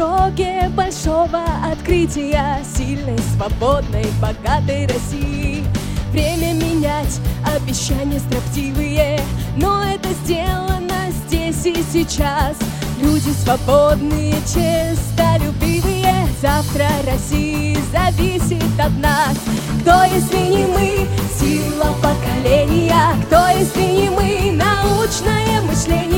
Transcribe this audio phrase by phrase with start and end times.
[0.00, 5.62] Пороге большого открытия сильной, свободной, богатой России.
[6.10, 7.20] Время менять
[7.54, 9.20] обещания строптивые,
[9.56, 12.56] но это сделано здесь и сейчас.
[13.02, 19.36] Люди свободные, честолюбивые, завтра России зависит от нас.
[19.82, 23.04] Кто, если не мы, сила поколения?
[23.26, 26.09] Кто, если не мы, научное мышление?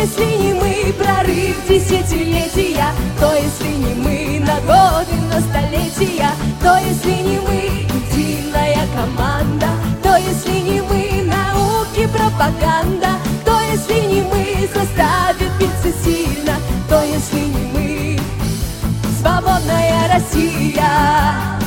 [0.00, 2.86] Если не мы, прорыв десятилетия?
[3.18, 6.30] Кто, если не мы, на годы, на столетия?
[6.58, 9.68] Кто, если не мы, единая команда?
[10.00, 13.18] Кто, если не мы, науки, пропаганда?
[13.42, 16.56] Кто, если не мы, заставит биться сильно?
[16.86, 18.20] Кто, если не мы,
[19.20, 21.59] свободная Россия?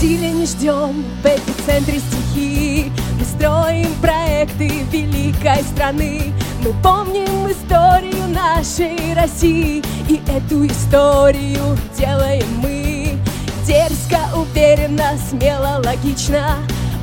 [0.00, 6.32] Стиля не ждем в эпицентре стихии Мы строим проекты великой страны.
[6.64, 13.18] Мы помним историю нашей России И эту историю делаем мы.
[13.66, 16.56] Дерзко, уверенно, смело, логично.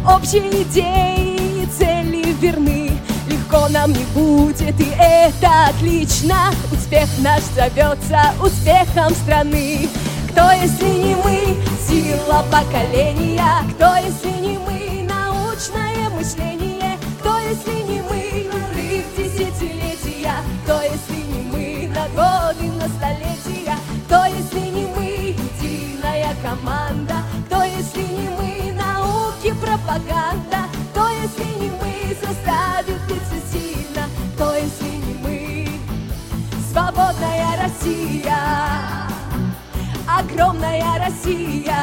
[0.03, 2.93] Общие идеи и цели верны.
[3.29, 6.49] Легко нам не будет, и это отлично.
[6.71, 9.87] Успех наш зовется успехом страны
[10.37, 11.57] Кто, если не мы,
[11.87, 13.63] сила поколения.
[13.73, 16.95] Кто, если не мы, научное мышление.
[17.19, 20.35] Кто, если не мы, прорыв десятилетия.
[20.63, 23.75] Кто, если не мы, на годы, на столетия.
[24.05, 27.15] Кто, если не мы, единая команда.
[27.47, 30.69] Кто, если не мы, науки, пропаганда.
[30.91, 34.05] Кто, если не мы, заставит биться сильно.
[34.35, 35.67] Кто, если не мы,
[36.71, 38.76] свободная Россия
[40.17, 41.77] огромная Россия,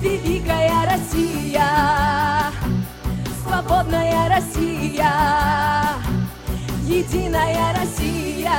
[0.00, 1.66] великая Россия,
[3.42, 5.12] свободная Россия,
[6.84, 8.52] единая Россия.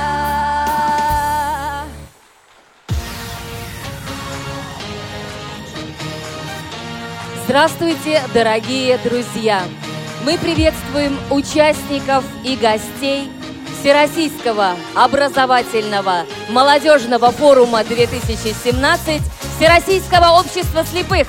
[7.46, 9.62] Здравствуйте, дорогие друзья!
[10.26, 13.30] Мы приветствуем участников и гостей
[13.84, 19.20] Всероссийского образовательного молодежного форума 2017
[19.58, 21.26] Всероссийского общества слепых.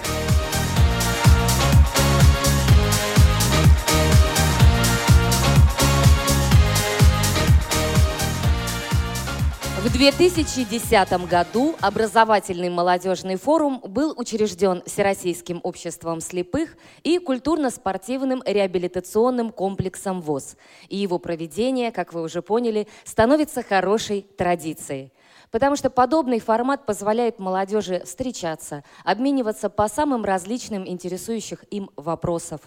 [9.97, 20.57] 2010 году образовательный молодежный форум был учрежден Всероссийским обществом слепых и культурно-спортивным реабилитационным комплексом ВОЗ.
[20.89, 25.13] И его проведение, как вы уже поняли, становится хорошей традицией.
[25.49, 32.59] Потому что подобный формат позволяет молодежи встречаться, обмениваться по самым различным интересующих им вопросов,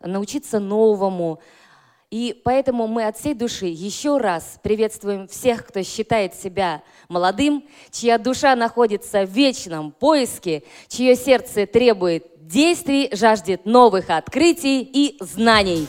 [0.00, 1.40] научиться новому,
[2.10, 8.16] и поэтому мы от всей души еще раз приветствуем всех, кто считает себя молодым, чья
[8.16, 15.86] душа находится в вечном поиске, чье сердце требует действий, жаждет новых открытий и знаний.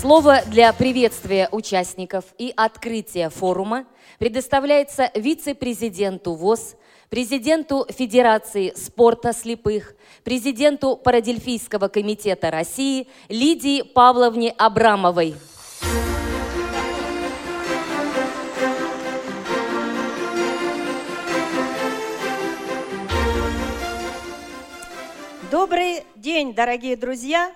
[0.00, 3.84] Слово для приветствия участников и открытия форума
[4.20, 6.76] предоставляется вице-президенту ВОЗ,
[7.10, 15.34] президенту Федерации спорта слепых, президенту Парадельфийского комитета России Лидии Павловне Абрамовой.
[25.50, 27.52] Добрый день, дорогие друзья!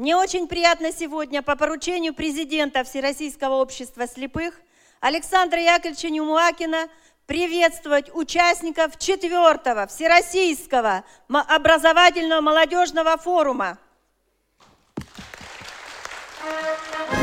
[0.00, 4.58] Мне очень приятно сегодня по поручению президента Всероссийского общества слепых
[4.98, 6.88] Александра Яковлевича Нюмуакина
[7.26, 13.76] приветствовать участников четвертого Всероссийского образовательного молодежного форума.
[16.42, 17.19] Мы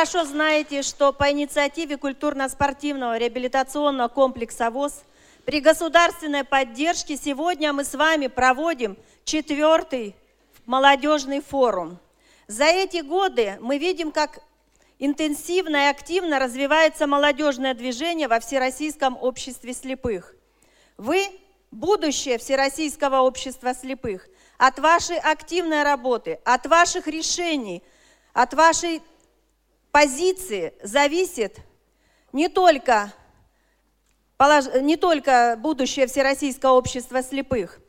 [0.00, 4.94] хорошо знаете, что по инициативе культурно-спортивного реабилитационного комплекса ВОЗ
[5.44, 10.16] при государственной поддержке сегодня мы с вами проводим четвертый
[10.64, 11.98] молодежный форум.
[12.46, 14.38] За эти годы мы видим, как
[14.98, 20.34] интенсивно и активно развивается молодежное движение во Всероссийском обществе слепых.
[20.96, 21.28] Вы–
[21.70, 24.28] будущее Всероссийского общества слепых.
[24.56, 27.82] От вашей активной работы, от ваших решений,
[28.32, 29.02] от вашей
[29.92, 31.58] позиции зависит
[32.32, 33.12] не только,
[34.80, 37.80] не только будущее Всероссийского общества слепых.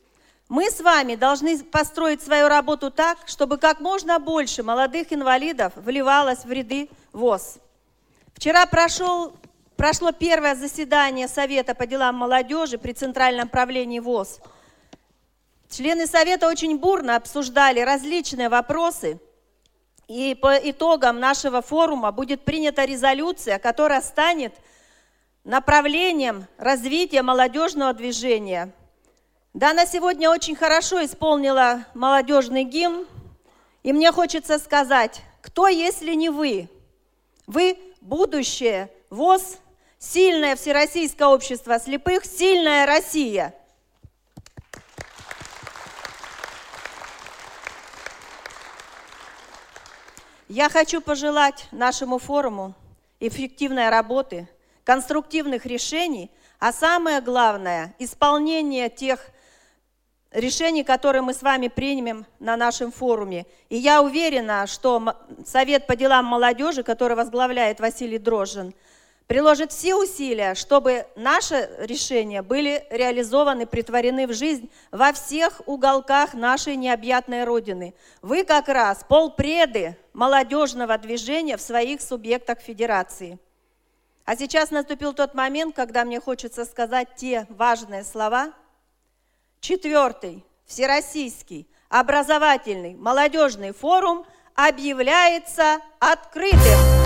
[0.48, 6.44] Мы с вами должны построить свою работу так, чтобы как можно больше молодых инвалидов вливалось
[6.44, 7.58] в ряды ВОЗ.
[8.34, 9.34] Вчера прошел,
[9.76, 14.40] прошло первое заседание Совета по делам молодежи при Центральном правлении ВОЗ.
[15.70, 19.18] Члены Совета очень бурно обсуждали различные вопросы,
[20.12, 24.52] и по итогам нашего форума будет принята резолюция, которая станет
[25.42, 28.74] направлением развития молодежного движения.
[29.54, 33.06] Дана сегодня очень хорошо исполнила молодежный гимн,
[33.82, 36.68] и мне хочется сказать, кто, если не вы,
[37.46, 39.58] вы будущее, ВОЗ,
[39.98, 43.54] сильное Всероссийское общество слепых, сильная Россия.
[50.54, 52.74] Я хочу пожелать нашему форуму
[53.20, 54.46] эффективной работы,
[54.84, 59.30] конструктивных решений, а самое главное– исполнение тех
[60.30, 63.46] решений, которые мы с вами примем на нашем форуме.
[63.70, 65.16] И я уверена, что
[65.46, 68.74] Совет по делам молодежи, который возглавляет Василий Дрожжин,
[69.26, 76.76] приложит все усилия, чтобы наши решения были реализованы, притворены в жизнь во всех уголках нашей
[76.76, 77.94] необъятной Родины.
[78.20, 83.38] Вы как раз полпреды молодежного движения в своих субъектах федерации.
[84.24, 88.52] А сейчас наступил тот момент, когда мне хочется сказать те важные слова–
[89.62, 94.26] Четвертый Всероссийский образовательный молодежный форум
[94.56, 97.01] объявляется открытым.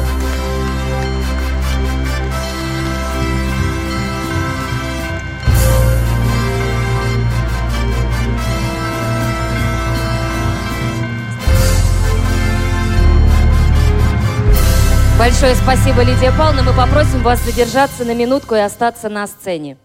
[15.19, 16.63] Большое спасибо, Лидия Павловна.
[16.63, 19.79] Мы попросим вас задержаться на минутку и остаться на сцене.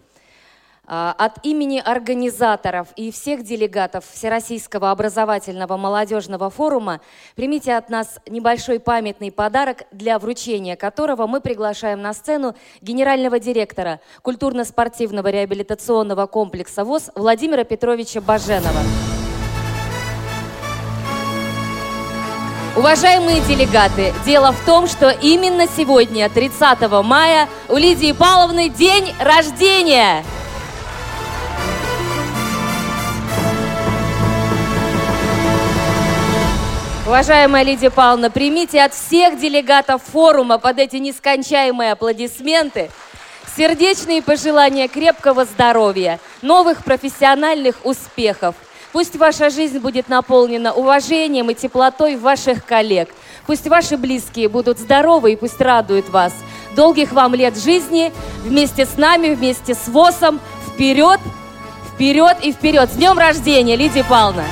[0.86, 7.00] А, от имени организаторов и всех делегатов Всероссийского образовательного молодежного форума
[7.36, 14.02] примите от нас небольшой памятный подарок, для вручения которого мы приглашаем на сцену генерального директора
[14.24, 18.82] культурно-спортивного реабилитационного комплекса ВОЗ Владимира Петровича Баженова.
[22.78, 30.24] Уважаемые делегаты, дело в том, что именно сегодня, 30 мая, у Лидии Павловны день рождения.
[37.06, 42.90] Уважаемая Лидия Павловна, примите от всех делегатов форума под эти нескончаемые аплодисменты
[43.58, 48.56] сердечные пожелания крепкого здоровья, новых профессиональных успехов.
[48.92, 53.10] Пусть ваша жизнь будет наполнена уважением и теплотой ваших коллег.
[53.46, 56.34] Пусть ваши близкие будут здоровы и пусть радуют вас.
[56.76, 58.12] Долгих вам лет жизни
[58.44, 60.40] вместе с нами, вместе с ВОСом.
[60.68, 61.20] Вперед,
[61.94, 62.90] вперед и вперед.
[62.90, 64.44] С днем рождения, Лидия Павловна!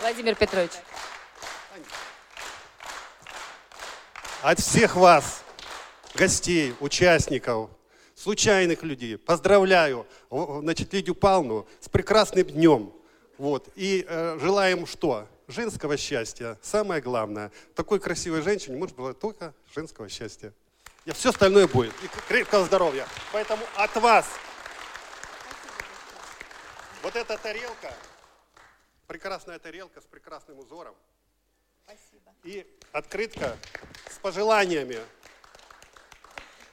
[0.00, 0.70] Владимир Петрович.
[4.42, 5.44] От всех вас,
[6.16, 7.70] гостей, участников,
[8.16, 12.92] случайных людей, поздравляю значит, Лидию Павловну с прекрасным днем.
[13.38, 13.68] Вот.
[13.76, 15.28] И э, желаем что?
[15.46, 16.58] Женского счастья.
[16.60, 17.52] Самое главное.
[17.76, 20.52] Такой красивой женщине может быть только женского счастья.
[21.04, 21.92] И все остальное будет.
[22.02, 23.06] И крепкого здоровья.
[23.32, 24.26] Поэтому от вас
[27.04, 27.94] вот эта тарелка
[29.06, 30.96] прекрасная тарелка с прекрасным узором.
[31.84, 32.34] Спасибо.
[32.42, 33.56] И открытка
[34.10, 34.96] с пожеланиями.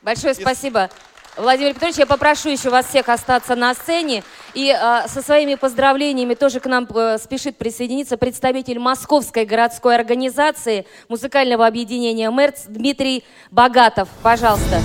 [0.02, 0.90] Большое спасибо.
[1.38, 4.24] Владимир Петрович, я попрошу еще вас всех остаться на сцене.
[4.54, 10.86] И э, со своими поздравлениями тоже к нам э, спешит присоединиться представитель Московской городской организации
[11.08, 14.10] музыкального объединения МЭРЦ Дмитрий Богатов.
[14.22, 14.82] Пожалуйста.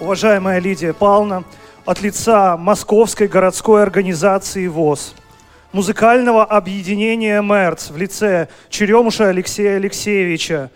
[0.00, 1.44] уважаемая Лидия Павловна,
[1.90, 5.12] от лица Московской городской организации ВОЗ,
[5.72, 10.70] музыкального объединения МЭРЦ в лице Черемуша Алексея Алексеевича,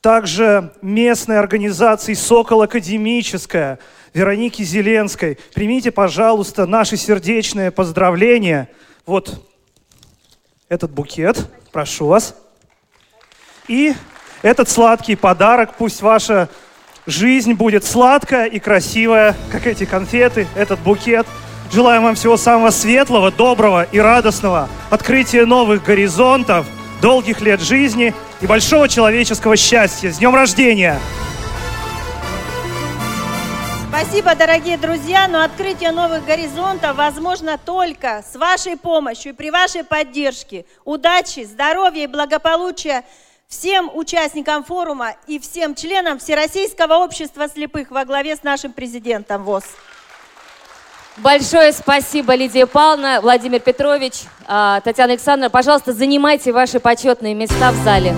[0.00, 3.78] также местной организации «Сокол Академическая»
[4.14, 5.38] Вероники Зеленской.
[5.52, 8.70] Примите, пожалуйста, наши сердечные поздравления.
[9.04, 9.46] Вот
[10.70, 12.34] этот букет, прошу вас.
[13.68, 13.92] И
[14.40, 16.48] этот сладкий подарок, пусть ваша
[17.06, 21.26] жизнь будет сладкая и красивая, как эти конфеты, этот букет.
[21.72, 26.66] Желаем вам всего самого светлого, доброго и радостного, открытия новых горизонтов,
[27.00, 30.10] долгих лет жизни и большого человеческого счастья.
[30.10, 30.98] С днем рождения!
[33.88, 39.84] Спасибо, дорогие друзья, но открытие новых горизонтов возможно только с вашей помощью и при вашей
[39.84, 40.66] поддержке.
[40.84, 43.04] Удачи, здоровья и благополучия
[43.48, 49.64] всем участникам форума и всем членам Всероссийского общества слепых во главе с нашим президентом ВОЗ.
[51.18, 55.48] Большое спасибо, Лидия Павловна, Владимир Петрович, а, Татьяна Александровна.
[55.50, 58.14] Пожалуйста, занимайте ваши почетные места в зале.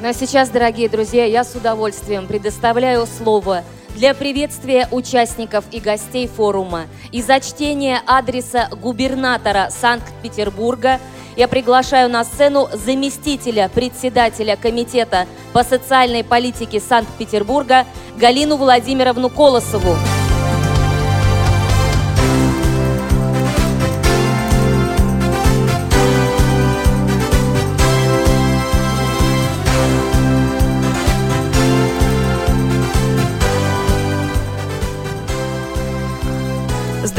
[0.00, 3.64] Ну а сейчас, дорогие друзья, я с удовольствием предоставляю слово
[3.94, 11.00] для приветствия участников и гостей форума и за чтение адреса губернатора Санкт-Петербурга
[11.36, 17.84] я приглашаю на сцену заместителя председателя Комитета по социальной политике Санкт-Петербурга
[18.16, 19.96] Галину Владимировну Колосову.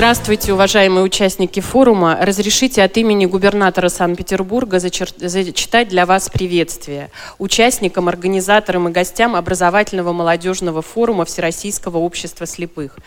[0.02, 2.18] Здравствуйте, уважаемые участники форума.
[2.20, 10.82] Разрешите от имени губернатора Санкт-Петербурга зачитать для вас приветствие участникам, организаторам и гостям образовательного молодежного
[10.82, 12.98] форума Всероссийского общества слепых.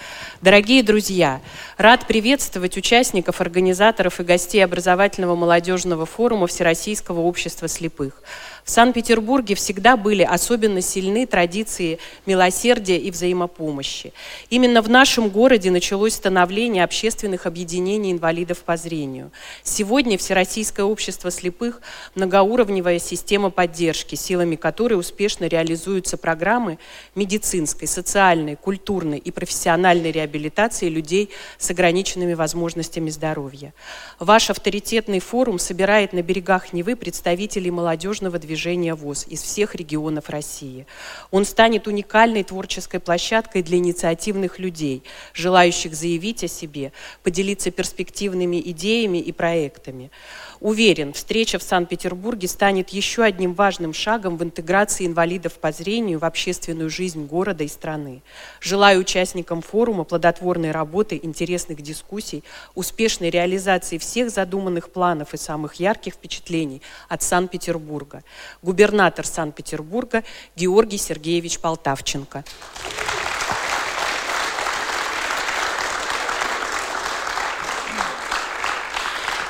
[0.40, 1.40] Дорогие друзья,
[1.78, 8.22] рад приветствовать участников, организаторов и гостей образовательного молодежного форума Всероссийского общества слепых.
[8.64, 14.14] В Санкт-Петербурге всегда были особенно сильны традиции милосердия и взаимопомощи.
[14.48, 19.32] Именно в нашем городе началось становление общественных объединений инвалидов по зрению.
[19.62, 21.82] Сегодня Всероссийское общество слепых–
[22.14, 26.78] многоуровневая система поддержки, силами которой успешно реализуются программы
[27.14, 31.28] медицинской, социальной, культурной и профессиональной реабилитации людей
[31.58, 33.74] с ограниченными возможностями здоровья.
[34.18, 40.30] Ваш авторитетный форум собирает на берегах Невы представителей молодежного движения движения ВОЗ из всех регионов
[40.30, 40.86] России.
[41.32, 46.92] Он станет уникальной творческой площадкой для инициативных людей, желающих заявить о себе,
[47.24, 50.12] поделиться перспективными идеями и проектами.
[50.64, 56.24] Уверен, встреча в Санкт-Петербурге станет еще одним важным шагом в интеграции инвалидов по зрению в
[56.24, 58.22] общественную жизнь города и страны.
[58.62, 62.42] Желаю участникам форума плодотворной работы, интересных дискуссий,
[62.74, 66.80] успешной реализации всех задуманных планов и самых ярких впечатлений
[67.10, 68.24] от Санкт-Петербурга.
[68.62, 70.24] Губернатор Санкт-Петербурга
[70.56, 72.42] Георгий Сергеевич Полтавченко.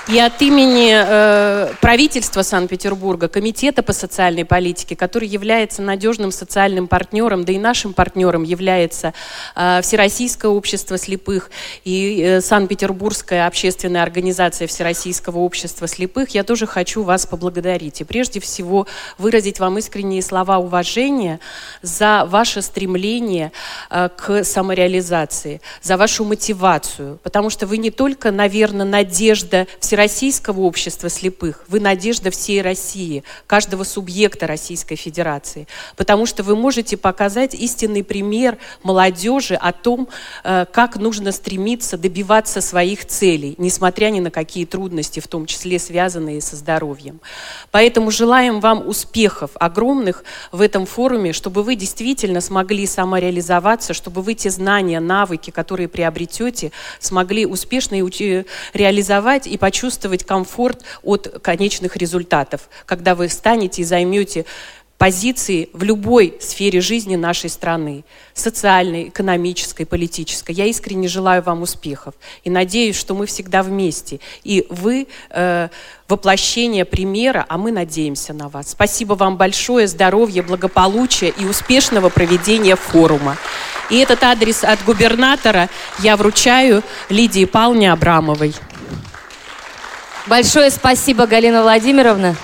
[0.06, 7.46] И от имени э, правительства Санкт-Петербурга, Комитета по социальной политике, который является надежным социальным партнером,
[7.46, 9.14] да и нашим партнером является
[9.56, 11.50] э, Всероссийское общество слепых
[11.84, 18.02] и э, Санкт-Петербургская общественная организация Всероссийского общества слепых, я тоже хочу вас поблагодарить.
[18.02, 21.40] И прежде всего выразить вам искренние слова уважения
[21.80, 23.52] за ваше стремление
[23.88, 30.62] э, к самореализации, за вашу мотивацию, потому что вы не только, наверное, надежда Всероссийского Всероссийского
[30.62, 37.54] общества слепых, вы надежда всей России, каждого субъекта Российской Федерации, потому что вы можете показать
[37.54, 40.08] истинный пример молодежи о том,
[40.42, 45.78] э, как нужно стремиться добиваться своих целей, несмотря ни на какие трудности, в том числе
[45.78, 47.20] связанные со здоровьем.
[47.70, 54.34] Поэтому желаем вам успехов огромных в этом форуме, чтобы вы действительно смогли самореализоваться, чтобы вы
[54.34, 57.94] те знания, навыки, которые приобретете, смогли успешно
[58.74, 64.46] реализовать и почувствовать почувствовать комфорт от конечных результатов, когда вы станете и займете
[64.96, 70.52] позиции в любой сфере жизни нашей страны, социальной, экономической, политической.
[70.52, 72.14] Я искренне желаю вам успехов
[72.44, 74.20] и надеюсь, что мы всегда вместе.
[74.42, 75.68] И вы э,
[76.08, 78.70] воплощение примера, а мы надеемся на вас.
[78.70, 83.36] Спасибо вам большое, здоровья, благополучия и успешного проведения форума.
[83.90, 88.54] И этот адрес от губернатора я вручаю Лидии Павловне Абрамовой.
[90.26, 92.34] Большое спасибо, Галина Владимировна.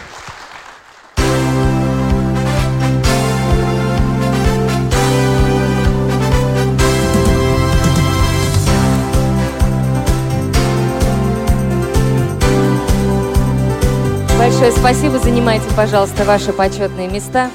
[14.39, 15.19] Большое спасибо.
[15.19, 17.51] Занимайте, пожалуйста, ваши почетные места.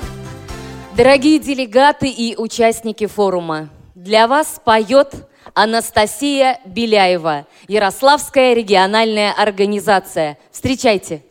[0.98, 5.14] Дорогие делегаты и участники форума, для вас поет
[5.58, 10.38] Анастасия Беляева, Ярославская региональная организация.
[10.52, 11.24] Встречайте.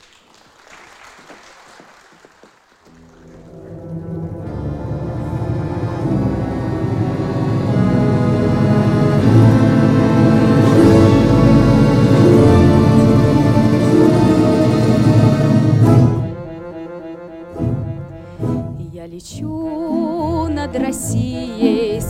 [18.90, 22.00] Я лечу над Россией,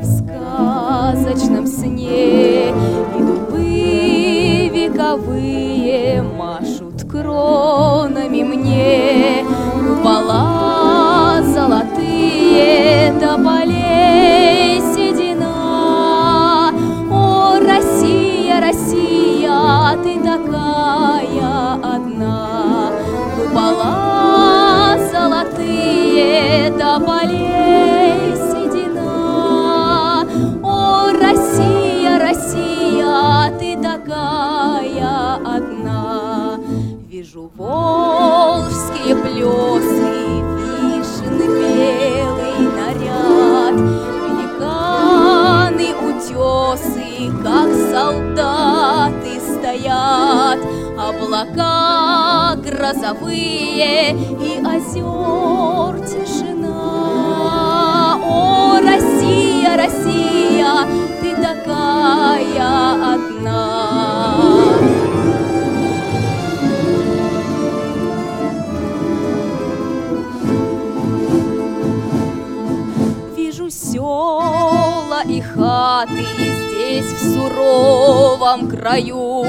[0.00, 9.44] в сказочном сне, И дубы вековые машут кронами мне,
[9.74, 16.70] Купола золотые тополей седина.
[17.10, 22.90] О, Россия, Россия, ты такая одна,
[23.36, 27.47] Купола золотые тополей
[37.38, 40.42] Вижу волжские плесы,
[40.82, 43.76] вишны белый наряд,
[44.26, 47.10] Великаны, утесы,
[47.44, 50.58] как солдаты стоят,
[50.98, 56.80] Облака грозовые и озер тишина.
[58.20, 60.72] О, Россия, Россия,
[61.20, 64.77] ты такая одна.
[75.68, 79.44] И хаты здесь в суровом краю.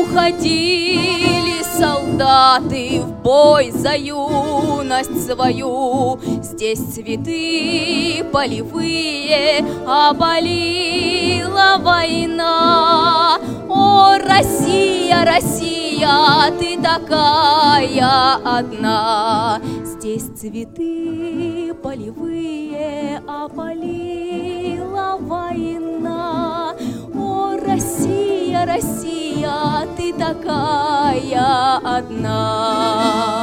[0.00, 6.20] Уходили солдаты в бой за юность свою.
[6.42, 13.38] Здесь цветы полевые оболила война.
[13.68, 19.60] О, Россия, Россия, ты такая одна.
[19.84, 24.67] Здесь цветы полевые опалила
[25.20, 26.74] война.
[27.14, 33.38] О, Россия, Россия, ты такая одна.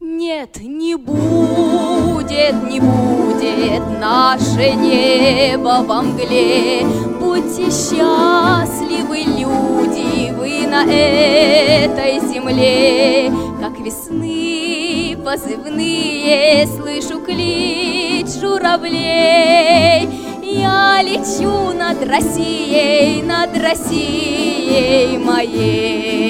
[0.00, 6.84] Нет, не будет, не будет наше небо во мгле.
[7.20, 10.13] Будьте счастливы, люди,
[10.44, 13.32] вы на этой земле.
[13.60, 20.06] Как весны позывные слышу клич журавлей.
[20.42, 26.23] Я лечу над Россией, над Россией моей.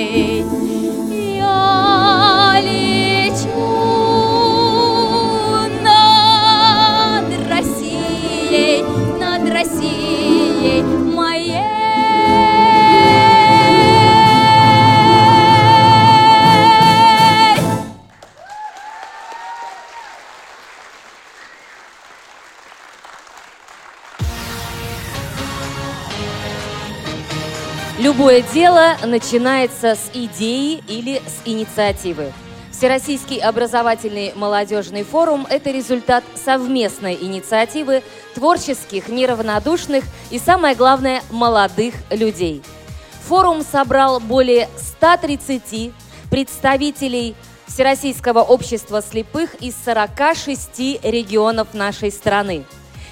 [28.05, 32.35] Любое дело начинается с идеи или с инициативы.
[32.71, 38.03] Всероссийский образовательный молодежный форум– это результат совместной инициативы
[38.35, 42.63] творческих, неравнодушных и, самое главное, молодых людей.
[43.27, 45.95] Форум собрал более 130
[46.31, 47.35] представителей
[47.67, 52.67] Всероссийского общества слепых из 46 регионов нашей страны.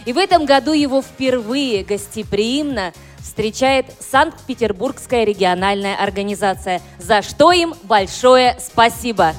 [0.04, 8.58] И в этом году его впервые гостеприимно встречает Санкт-Петербургская региональная организация, за что им большое
[8.60, 9.34] спасибо.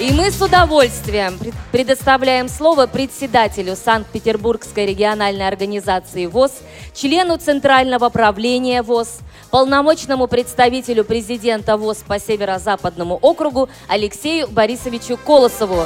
[0.00, 6.52] И мы с удовольствием пред- предоставляем слово председателю Санкт-Петербургской региональной организации ВОЗ,
[6.94, 9.18] члену Центрального правления ВОЗ,
[9.50, 15.84] полномочному представителю президента ВОЗ по Северо-Западному округу Алексею Борисовичу Колосову.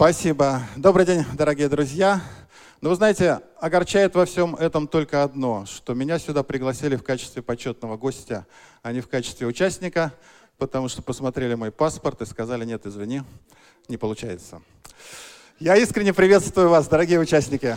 [0.00, 0.62] Спасибо.
[0.76, 2.22] Добрый день, дорогие друзья.
[2.80, 7.42] Но вы знаете, огорчает во всем этом только одно, что меня сюда пригласили в качестве
[7.42, 8.46] почетного гостя,
[8.80, 10.14] а не в качестве участника,
[10.56, 13.24] потому что посмотрели мой паспорт и сказали, нет, извини,
[13.88, 14.62] не получается.
[15.58, 17.76] Я искренне приветствую вас, дорогие участники.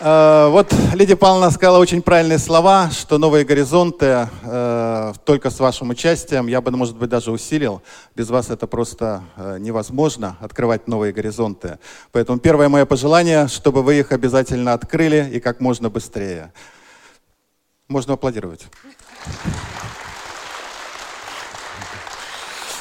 [0.00, 6.46] Вот Лидия Павловна сказала очень правильные слова, что новые горизонты э, только с вашим участием,
[6.46, 7.82] я бы, может быть, даже усилил.
[8.14, 11.78] Без вас это просто э, невозможно, открывать новые горизонты.
[12.12, 16.54] Поэтому первое мое пожелание, чтобы вы их обязательно открыли и как можно быстрее.
[17.86, 18.66] Можно аплодировать.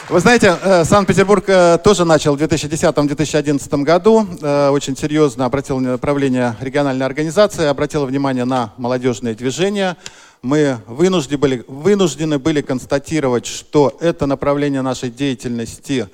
[0.09, 4.25] Вы знаете, э, Санкт-Петербург э, тоже начал в 2010-2011 году.
[4.41, 9.97] Э, очень серьезно обратил направление региональной организации, обратил внимание на молодежные движения.
[10.41, 16.07] Мы вынуждены были, вынуждены были констатировать, что это направление нашей деятельности,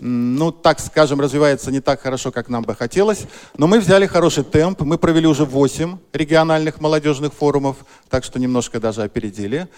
[0.00, 3.26] ну, так скажем, развивается не так хорошо, как нам бы хотелось.
[3.58, 4.80] Но мы взяли хороший темп.
[4.80, 7.76] Мы провели уже 8 региональных молодежных форумов,
[8.08, 9.68] так что немножко даже опередили.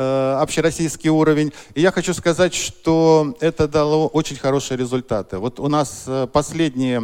[0.00, 1.52] Э, общероссийский уровень.
[1.74, 5.38] И я хочу сказать, что это дало очень хорошие результаты.
[5.38, 7.00] Вот у нас э, последние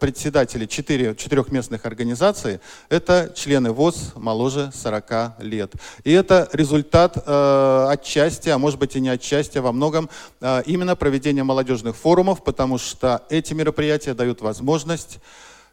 [0.00, 1.14] председатели четыре,
[1.50, 5.72] местных организаций– это члены ВОЗ моложе 40 лет.
[6.04, 10.08] И это результат э, отчасти, а может быть и не отчасти, а во многом
[10.40, 15.18] э, именно проведения молодежных форумов, потому что эти мероприятия дают возможность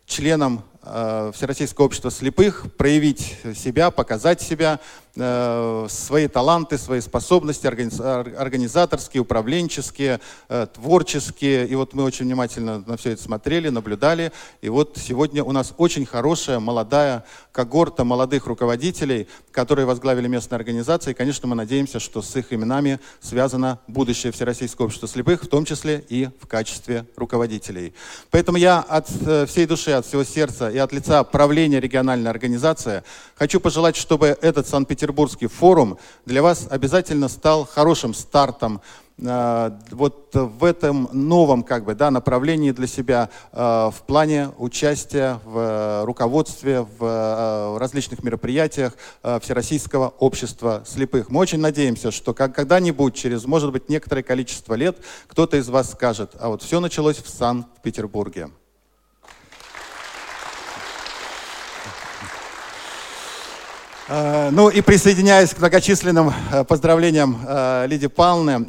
[0.05, 4.79] членам э, Всероссийского общества слепых проявить себя, показать себя,
[5.17, 11.67] Э, свои таланты, свои способности организаторские, управленческие, э, творческие.
[11.67, 14.31] И вот мы очень внимательно на все это смотрели, наблюдали.
[14.61, 21.11] И вот сегодня у нас очень хорошая, молодая когорта молодых руководителей, которые возглавили местные организации.
[21.11, 25.65] И, конечно, мы надеемся, что с их именами связано будущее Всероссийского общества слепых, в том
[25.65, 27.93] числе и в качестве руководителей.
[28.29, 29.09] Поэтому я от
[29.49, 33.03] всей души, от всего сердца и от лица правления региональной организации
[33.35, 38.81] хочу пожелать, чтобы этот Санкт-Петербург Петербургский форум для вас обязательно стал хорошим стартом
[39.17, 45.39] э, вот в этом новом как бы, да, направлении для себя э, в плане участия
[45.43, 51.29] в руководстве, в э, различных мероприятиях Всероссийского общества слепых.
[51.29, 56.31] Мы очень надеемся, что когда-нибудь, через, может быть, некоторое количество лет, кто-то из вас скажет,
[56.39, 58.49] а вот все началось в Санкт-Петербурге.
[64.51, 68.59] Ну и присоединяясь к многочисленным э, поздравлениям э, Лидии Павловны,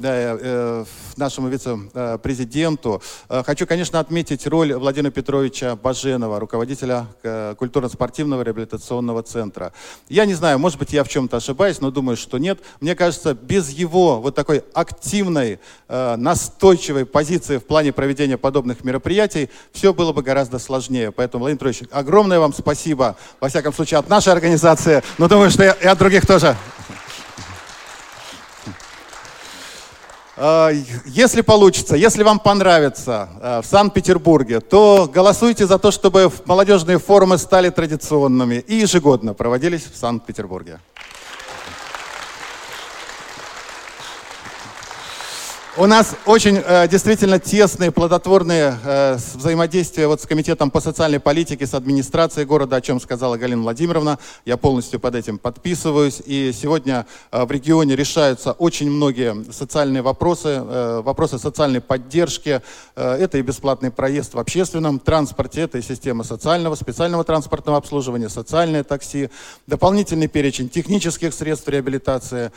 [1.16, 3.02] нашему вице-президенту.
[3.28, 9.72] Э, хочу, конечно, отметить роль Владимира Петровича Баженова, руководителя э, культурно-спортивного реабилитационного центра.
[10.08, 12.60] Я не знаю, может быть, я в чем-то ошибаюсь, но думаю, что нет.
[12.80, 19.50] Мне кажется, без его вот такой активной, э, настойчивой позиции в плане проведения подобных мероприятий
[19.72, 21.12] все было бы гораздо сложнее.
[21.12, 25.64] Поэтому, Владимир Петрович, огромное вам спасибо, во всяком случае, от нашей организации, но думаю, что
[25.64, 26.56] и от других тоже.
[31.06, 37.38] Если получится, если вам понравится а, в Санкт-Петербурге, то голосуйте за то, чтобы молодежные форумы
[37.38, 40.80] стали традиционными и ежегодно проводились в Санкт-Петербурге.
[45.78, 51.66] У нас очень э, действительно тесные, плодотворные э, взаимодействия вот с Комитетом по социальной политике,
[51.66, 54.18] с администрацией города, о чем сказала Галина Владимировна.
[54.44, 56.20] Я полностью под этим подписываюсь.
[56.26, 62.60] И сегодня э, в регионе решаются очень многие социальные вопросы, э, вопросы социальной поддержки.
[62.94, 68.28] Э, это и бесплатный проезд в общественном транспорте, это и система социального, специального транспортного обслуживания,
[68.28, 69.30] социальное такси,
[69.66, 72.52] дополнительный перечень технических средств реабилитации.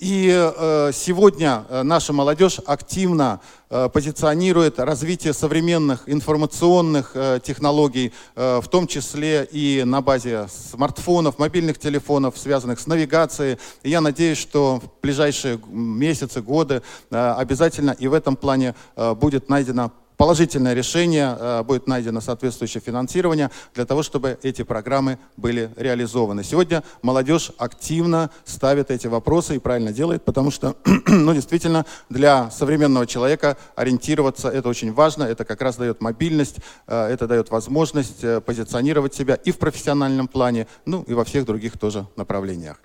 [0.00, 8.86] И э, сегодня э, наша молодежь активно э, позиционирует развитие современных информационных технологий, в том
[8.86, 13.58] числе и на базе смартфонов, мобильных телефонов, связанных с навигацией.
[13.82, 19.90] И я надеюсь, что в ближайшие месяцы, годы обязательно и в этом плане будет найдена
[20.20, 26.44] положительное решение, э, будет найдено соответствующее финансирование для того, чтобы эти программы были реализованы.
[26.44, 33.06] Сегодня молодежь активно ставит эти вопросы и правильно делает, потому что, ну, действительно, для современного
[33.06, 36.56] человека ориентироваться это очень важно, это как раз дает мобильность,
[36.86, 41.46] э, это дает возможность э, позиционировать себя и в профессиональном плане, ну и во всех
[41.46, 42.76] других тоже направлениях.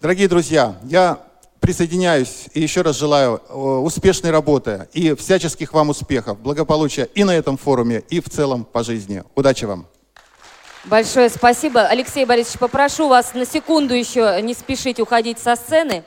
[0.00, 1.20] Дорогие друзья, я
[1.70, 7.30] присоединяюсь и еще раз желаю э, успешной работы и всяческих вам успехов, благополучия и на
[7.30, 9.22] этом форуме, и в целом по жизни.
[9.36, 9.86] Удачи вам!
[10.86, 11.82] Большое спасибо.
[11.82, 16.02] Алексей Борисович, попрошу вас на секунду еще не спешить уходить со сцены.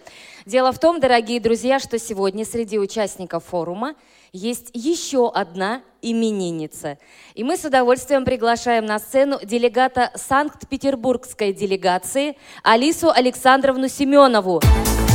[0.45, 3.95] Дело в том, дорогие друзья, что сегодня среди участников форума
[4.34, 6.97] есть еще одна именинница.
[7.36, 14.60] И мы с удовольствием приглашаем на сцену делегата Санкт-Петербургской делегации Алису Александровну Семенову,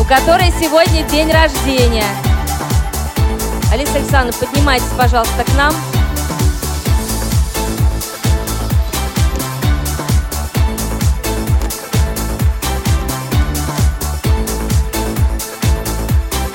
[0.00, 2.06] у которой сегодня день рождения.
[3.72, 5.74] Алиса Александровна, поднимайтесь, пожалуйста, к нам.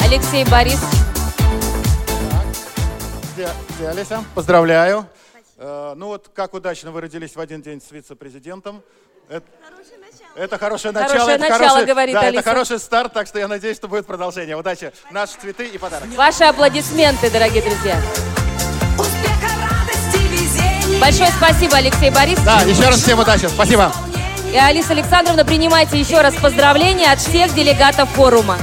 [0.01, 0.45] Алексей
[3.75, 4.23] где Олеся?
[4.35, 5.07] Поздравляю.
[5.57, 8.81] Э, ну вот, как удачно вы родились в один день с вице-президентом.
[9.27, 9.45] Это,
[10.35, 11.11] это хорошее начало.
[11.11, 12.39] Хорошее это начало, хороший, говорит да, Алиса.
[12.39, 14.55] это хороший старт, так что я надеюсь, что будет продолжение.
[14.55, 14.91] Удачи.
[15.11, 16.07] Наши цветы и подарок.
[16.15, 17.97] Ваши аплодисменты, дорогие друзья.
[18.97, 20.99] Успеха, радости, везения.
[20.99, 22.45] Большое спасибо, Алексей Борисович.
[22.45, 23.47] Да, еще раз всем удачи.
[23.47, 23.91] Спасибо.
[24.51, 28.57] И Алиса Александровна, принимайте еще раз поздравления от всех делегатов форума.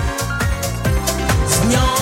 [1.49, 2.00] С днем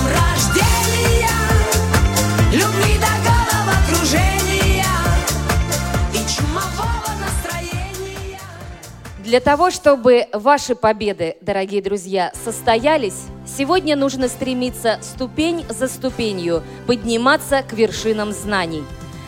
[9.28, 17.60] Для того, чтобы ваши победы, дорогие друзья, состоялись, сегодня нужно стремиться ступень за ступенью подниматься
[17.62, 18.84] к вершинам знаний.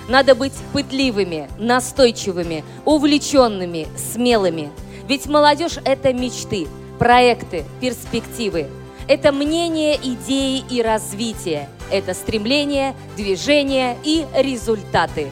[0.08, 4.70] Надо быть пытливыми, настойчивыми, увлеченными, смелыми.
[5.06, 6.66] Ведь молодежь– это мечты,
[6.98, 8.68] проекты, перспективы.
[9.06, 11.68] Это мнение, идеи и развитие.
[11.90, 15.28] Это стремление, движение и результаты.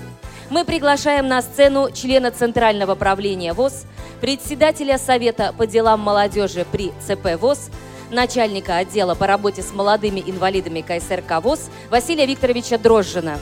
[0.51, 3.85] Мы приглашаем на сцену члена Центрального правления ВОЗ,
[4.23, 7.69] председателя Совета по делам молодежи при ЦП ВОЗ,
[8.11, 13.39] начальника отдела по работе с молодыми инвалидами КСРК ВОЗ Василия Викторовича Дрожжина.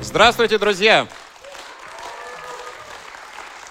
[0.00, 1.06] Здравствуйте, друзья!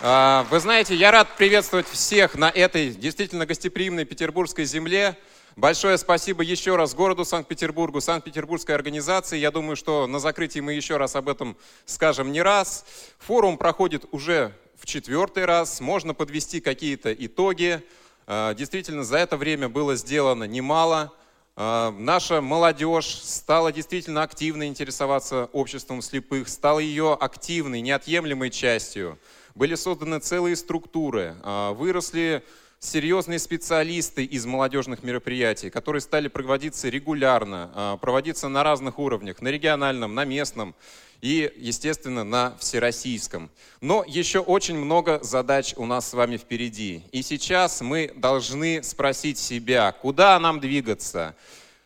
[0.01, 5.17] А, Вы знаете, я рад приветствовать всех на этой действительно гостеприимной петербургской земле.
[5.59, 9.37] Большое спасибо еще раз городу Санкт-Петербургу, Санкт-Петербургской организации.
[9.37, 12.85] Я думаю, что на закрытии мы еще раз об этом скажем не раз.
[13.17, 15.81] Форум проходит уже в четвертый раз.
[15.81, 17.83] Можно подвести какие-то итоги.
[18.25, 21.11] А, Действительно, за это время было сделано немало.
[21.57, 29.19] А, Наша молодежь стала действительно активно интересоваться обществом слепых, стала ее активной, неотъемлемой частью.
[29.55, 32.45] Были созданы целые структуры, а, выросли
[32.79, 39.49] серьезные специалисты из молодежных мероприятий, которые стали проводиться регулярно, а, проводиться на разных уровнях, на
[39.49, 40.73] региональном, на местном
[41.21, 43.49] и, естественно, на всероссийском.
[43.81, 47.03] Но еще очень много задач у нас с вами впереди.
[47.11, 51.35] И сейчас мы должны спросить себя, куда нам двигаться,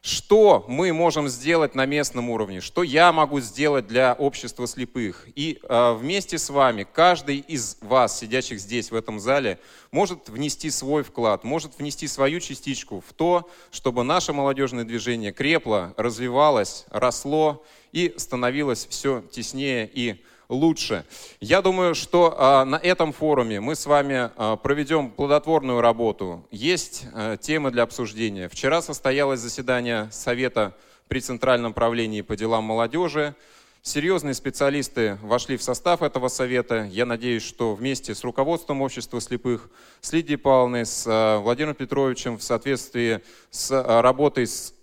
[0.04, 5.30] что мы можем сделать на местном уровне, что я могу сделать для общества слепых.
[5.34, 9.60] И э, вместе с вами, каждый из вас, сидящих здесь, в этом зале,
[9.92, 15.94] может внести свой вклад, может внести свою частичку в то, чтобы наше молодежное движение крепло,
[15.96, 17.64] развивалось, росло
[17.94, 21.06] и становилось все теснее и лучше.
[21.40, 26.48] Я думаю, что а, на этом форуме мы с вами а, проведем плодотворную работу.
[26.52, 28.50] Есть а, темы для обсуждения.
[28.50, 30.76] Вчера состоялось заседание Совета
[31.08, 33.36] при Центральном правлении по делам молодежи.
[33.86, 36.88] Серьезные специалисты вошли в состав этого совета.
[36.90, 42.38] Я надеюсь, что вместе с руководством общества слепых, с Лидией Павловной, с а, Владимиром Петровичем
[42.38, 44.74] в соответствии с а, работой с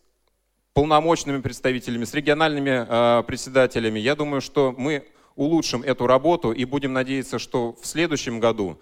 [0.75, 3.99] полномочными представителями, с региональными э, председателями.
[3.99, 5.05] Я думаю, что мы
[5.41, 8.79] улучшим эту работу и будем надеяться, что в следующем году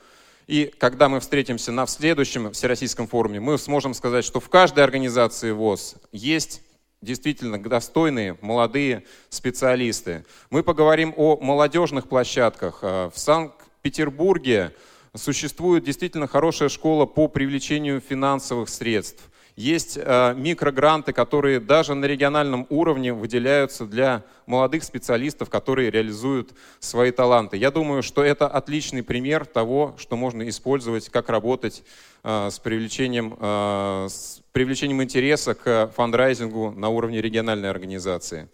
[0.48, 5.50] и когда мы встретимся на следующем Всероссийском форуме, мы сможем сказать, что в каждой организации
[5.50, 6.62] ВОЗ есть
[7.02, 10.24] действительно достойные молодые специалисты.
[10.48, 12.78] Мы поговорим о молодежных площадках.
[12.80, 14.74] Э, В Санкт-Петербурге
[15.14, 19.27] существует действительно хорошая школа по привлечению финансовых средств.
[19.58, 27.10] Есть э, микрогранты, которые даже на региональном уровне выделяются для молодых специалистов, которые реализуют свои
[27.10, 27.56] таланты.
[27.56, 31.82] Я думаю, что это отличный пример того, что можно использовать, как работать
[32.22, 38.48] э, с привлечением, э, с привлечением интереса к фандрайзингу на уровне региональной организации.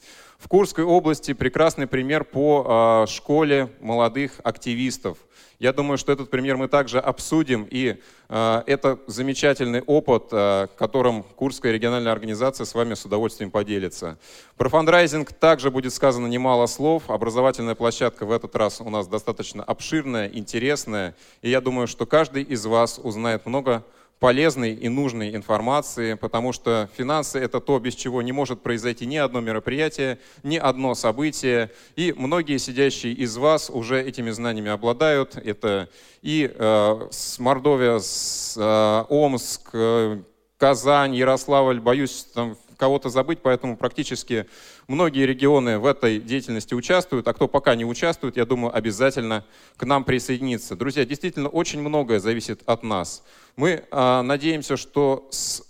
[0.44, 5.16] В Курской области прекрасный пример по э, школе молодых активистов.
[5.58, 7.96] Я думаю, что этот пример мы также обсудим, и
[8.28, 14.18] э, это замечательный опыт, э, которым Курская региональная организация с вами с удовольствием поделится.
[14.58, 17.04] Про фандрайзинг также будет сказано немало слов.
[17.08, 22.42] Образовательная площадка в этот раз у нас достаточно обширная, интересная, и я думаю, что каждый
[22.42, 23.82] из вас узнает много
[24.20, 29.16] полезной и нужной информации, потому что финансы— это то, без чего не может произойти ни
[29.16, 31.70] одно мероприятие, ни одно событие.
[31.96, 35.36] И многие сидящие из вас уже этими знаниями обладают.
[35.36, 35.88] Это
[36.22, 40.22] и э, с Мордовия, с, э, Омск, э,
[40.56, 44.46] Казань, Ярославль, боюсь там кого-то забыть, поэтому практически
[44.88, 49.44] многие регионы в этой деятельности участвуют, а кто пока не участвует, я думаю, обязательно
[49.76, 50.76] к нам присоединится.
[50.76, 53.24] Друзья, действительно, очень многое зависит от нас.
[53.56, 55.62] Мы э, надеемся, что с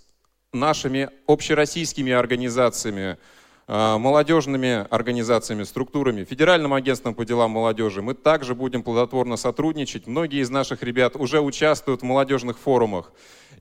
[0.55, 3.17] нашими общероссийскими организациями,
[3.67, 10.07] э, молодежными организациями, структурами, Федеральным агентством по делам молодежи мы также будем плодотворно сотрудничать.
[10.07, 13.11] Многие из наших ребят уже участвуют в молодежных форумах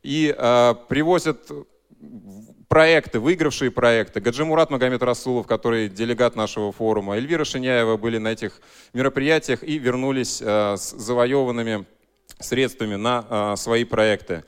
[0.02, 1.50] и э, привозят
[2.68, 4.20] проекты, выигравшие проекты.
[4.20, 8.60] Гаджимурат Магомед Расулов, который делегат нашего форума, Эльвира Шиняева были на этих
[8.92, 11.84] мероприятиях и вернулись э, с завоеванными
[12.40, 14.44] средствами на э, свои проекты.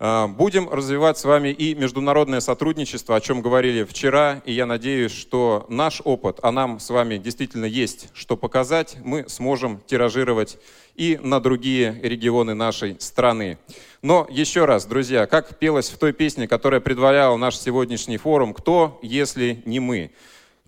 [0.00, 5.12] Э, Будем развивать с вами и международное сотрудничество, о чем говорили вчера, и я надеюсь,
[5.12, 10.58] что наш опыт, а нам с вами действительно есть что показать, мы сможем тиражировать
[10.94, 13.58] и на другие регионы нашей страны.
[14.02, 18.98] Но еще раз, друзья, как пелось в той песне, которая предваряла наш сегодняшний форум, кто,
[19.02, 20.12] если не мы?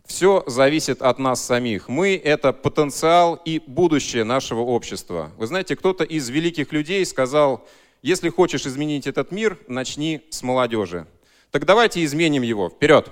[0.04, 1.88] Все зависит от нас самих.
[1.88, 5.30] Мы— это потенциал и будущее нашего общества.
[5.36, 7.64] Вы знаете, кто-то из великих людей сказал,
[8.02, 11.06] если хочешь изменить этот мир, начни с молодежи.
[11.50, 12.68] Так давайте изменим его.
[12.68, 13.10] Вперед!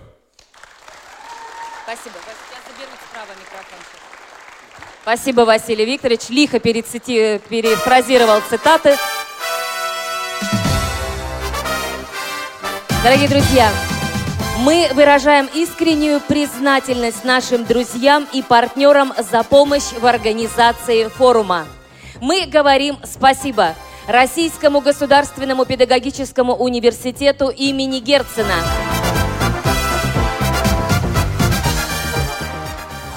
[1.83, 2.16] Спасибо.
[2.27, 3.79] Я заберу справа микрофон.
[5.03, 6.29] Спасибо, Василий Викторович.
[6.29, 7.40] Лихо перецити...
[7.48, 8.96] перефразировал цитаты.
[13.03, 13.70] Дорогие друзья,
[14.59, 21.66] мы выражаем искреннюю признательность нашим друзьям и партнерам за помощь в организации форума.
[22.20, 23.77] Мы говорим спасибо
[24.09, 28.55] Российскому государственному педагогическому университету имени Герцена,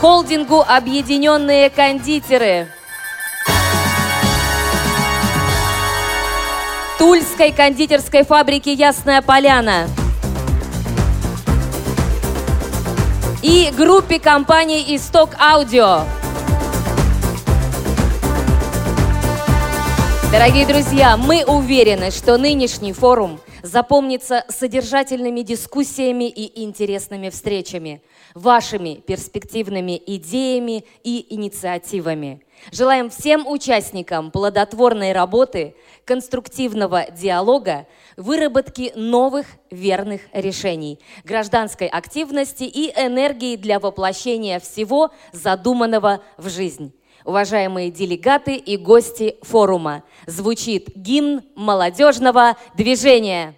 [0.02, 2.68] холдингу «Объединенные кондитеры»,
[6.98, 9.88] Тульской кондитерской фабрике «Ясная поляна»
[13.42, 16.02] и группе компаний «Исток Аудио».
[20.32, 28.02] Дорогие друзья, мы уверены, что нынешний форум запомнится содержательными дискуссиями и интересными встречами,
[28.34, 32.46] вашими перспективными идеями и инициативами.
[32.72, 43.58] Желаем всем участникам плодотворной работы, конструктивного диалога, выработки новых верных решений, гражданской активности и энергии
[43.58, 46.94] для воплощения всего задуманного в жизнь.
[47.26, 53.56] Уважаемые делегаты и гости форума, звучит гимн молодежного движения.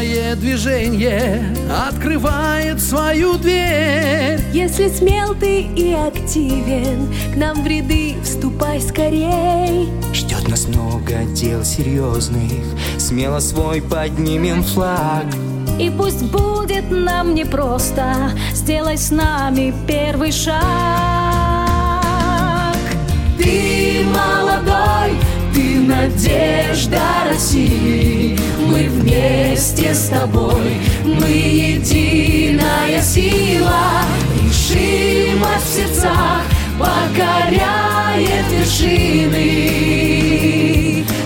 [0.00, 1.54] Молодежное движение
[1.86, 4.40] открывает свою дверь.
[4.50, 9.90] Если смел ты и активен, к нам в ряды вступай скорей.
[10.14, 12.64] Ждет нас много дел серьезных,
[12.96, 15.26] смело свой поднимем флаг.
[15.78, 20.62] И пусть будет нам непросто, сделай с нами первый шаг.
[23.36, 25.14] Ты молодой,
[25.54, 28.38] ты надежда России.
[28.66, 34.02] Мы вместе с тобой, мы единая сила.
[34.42, 36.42] Решимость в сердцах
[36.78, 39.46] покоряет вершины.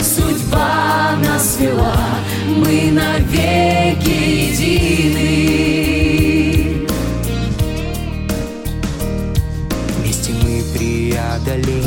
[0.01, 1.97] Судьба нас вела,
[2.49, 4.11] мы навеки
[4.51, 5.35] едины.
[9.99, 11.84] Вместе мы преодолеем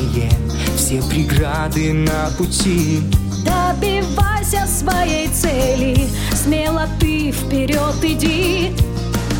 [0.88, 3.02] все преграды на пути.
[3.44, 8.72] Добивайся своей цели, смело ты вперед иди.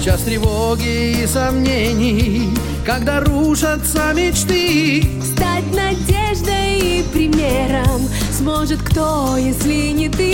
[0.04, 2.50] Час тревоги и сомнений,
[2.86, 5.04] когда рушатся мечты.
[5.24, 10.34] Стать надеждой и примером сможет кто, если не ты.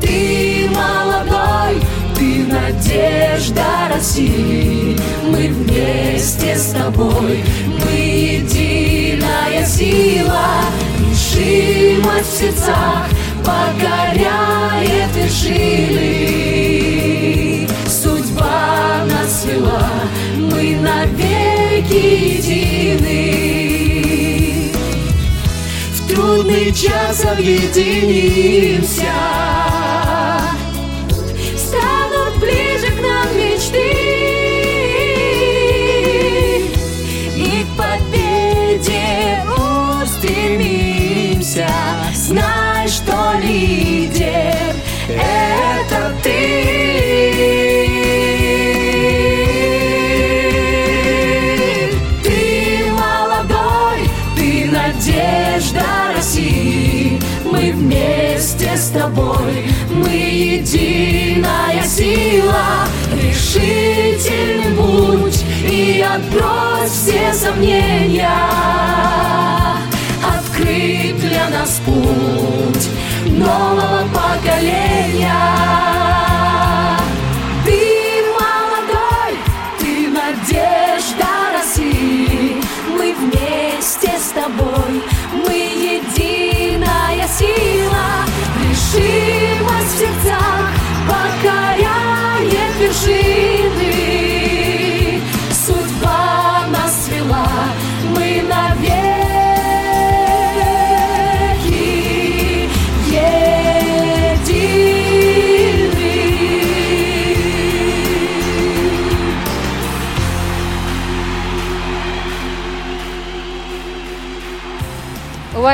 [0.00, 1.80] Ты молодой,
[2.16, 4.83] ты надежда России
[5.30, 10.64] мы вместе с тобой, мы единая сила,
[10.98, 13.08] решимость в сердцах
[13.44, 16.44] покоряет вершины.
[17.86, 19.90] Судьба нас свела,
[20.36, 22.04] мы навеки
[22.36, 23.22] едины.
[25.94, 29.12] В трудный час объединимся.
[66.14, 68.30] Отбрось все сомнения
[70.22, 72.88] Открыть для нас путь
[73.26, 75.34] нового поколения.
[77.64, 79.38] Ты молодой,
[79.78, 82.62] ты надежда России
[82.96, 84.83] Мы вместе с тобой,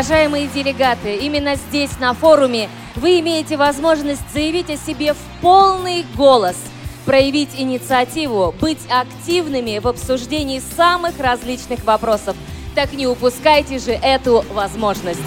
[0.00, 6.56] Уважаемые делегаты, именно здесь, на форуме, вы имеете возможность заявить о себе в полный голос,
[7.04, 12.34] проявить инициативу, быть активными в обсуждении самых различных вопросов.
[12.74, 15.20] Так не упускайте же эту возможность.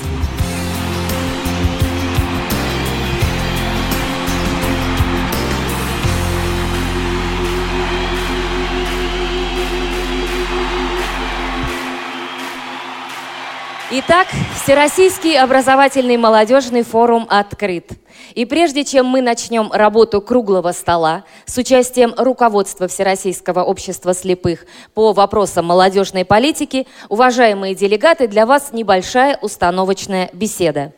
[13.95, 14.25] Итак,
[14.63, 17.91] Всероссийский образовательный молодежный форум открыт.
[18.33, 24.65] И прежде чем мы начнем работу круглого стола с участием руководства Всероссийского общества слепых
[24.95, 30.91] по вопросам молодежной политики, уважаемые делегаты, для вас небольшая установочная беседа.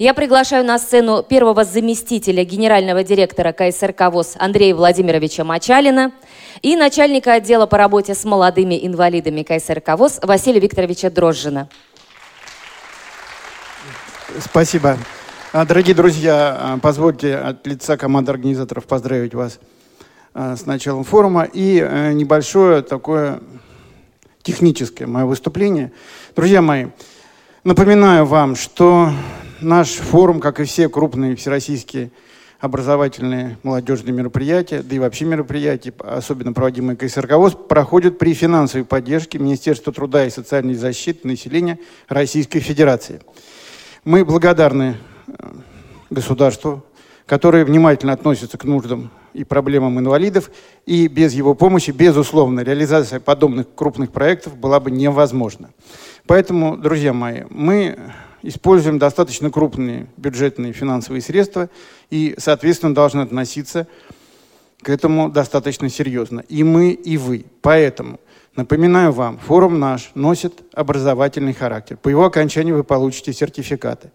[0.00, 6.10] Я приглашаю на сцену первого заместителя генерального директора КСРК ВОЗ Андрея Владимировича Мачалина
[6.62, 11.68] и начальника отдела по работе с молодыми инвалидами КСРК ВОЗ Василия Викторовича Дрожжина.
[14.38, 14.96] Спасибо.
[15.52, 19.58] А, Дорогие друзья, а, позвольте от лица команды организаторов поздравить вас
[20.34, 23.40] а, с началом форума и э, небольшое такое
[24.42, 25.92] техническое мое выступление.
[26.36, 26.86] Друзья мои,
[27.64, 29.10] напоминаю вам, что
[29.60, 32.10] наш форум, как и все крупные всероссийские
[32.60, 39.38] образовательные молодежные мероприятия, да и вообще мероприятия, особенно проводимые КСРК ВОЗ, проходят при финансовой поддержке
[39.38, 41.78] Министерства труда и социальной защиты населения
[42.08, 43.20] Российской Федерации.
[44.04, 44.96] Мы благодарны
[45.26, 45.32] э,
[46.08, 46.82] государству,
[47.26, 50.50] которое внимательно относится к нуждам и проблемам инвалидов,
[50.86, 55.68] и без его помощи, безусловно, реализация подобных крупных проектов была бы невозможна.
[56.26, 57.98] Поэтому, друзья мои, мы
[58.42, 61.68] используем достаточно крупные бюджетные финансовые средства
[62.08, 63.86] и, соответственно, должны относиться
[64.80, 66.40] к этому достаточно серьезно.
[66.48, 67.44] И мы, и вы.
[67.60, 68.18] Поэтому
[68.60, 71.96] Напоминаю вам, форум наш носит образовательный характер.
[71.96, 74.10] По его окончании вы получите сертификаты.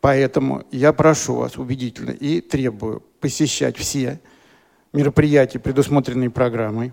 [0.00, 4.20] Поэтому я прошу вас убедительно и требую посещать все
[4.92, 6.92] мероприятия, предусмотренные программой,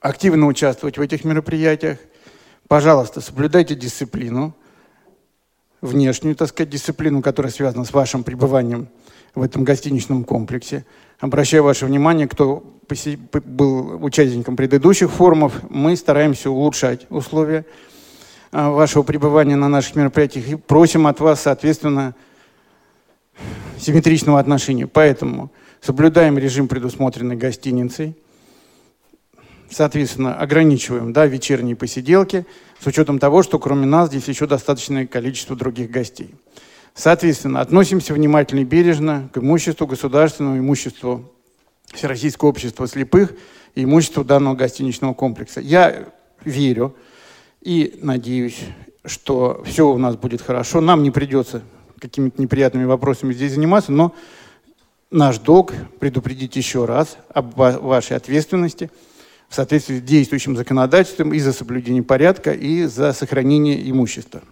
[0.00, 1.98] активно участвовать в этих мероприятиях.
[2.66, 4.56] Пожалуйста, соблюдайте дисциплину,
[5.80, 8.88] внешнюю, так сказать, дисциплину, которая связана с вашим пребыванием
[9.34, 10.84] в этом гостиничном комплексе.
[11.20, 12.62] Обращаю ваше внимание, кто
[13.44, 17.66] был участником предыдущих форумов, мы стараемся улучшать условия
[18.50, 22.14] а, вашего пребывания на наших мероприятиях и просим от вас, соответственно,
[23.78, 24.86] симметричного отношения.
[24.86, 25.50] Поэтому
[25.80, 28.16] соблюдаем режим, предусмотренный гостиницей,
[29.70, 32.46] соответственно, ограничиваем да, вечерние посиделки,
[32.80, 36.34] с учетом того, что кроме нас здесь еще достаточное количество других гостей.
[36.98, 41.32] Соответственно, относимся внимательно и бережно к имуществу государственному, имуществу
[41.94, 43.34] Всероссийского общества слепых
[43.76, 45.60] и имуществу данного гостиничного комплекса.
[45.60, 46.08] Я
[46.44, 46.96] верю
[47.62, 48.58] и надеюсь,
[49.04, 50.80] что все у нас будет хорошо.
[50.80, 51.62] Нам не придется
[52.00, 54.12] какими-то неприятными вопросами здесь заниматься, но
[55.12, 58.90] наш долг предупредить еще раз об ва- вашей ответственности
[59.48, 64.42] в соответствии с действующим законодательством и за соблюдение порядка, и за сохранение имущества.